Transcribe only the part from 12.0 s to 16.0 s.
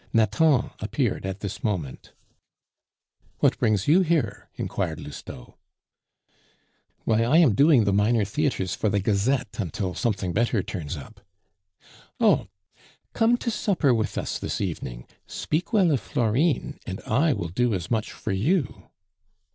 "Oh! come to supper with us this evening; speak well of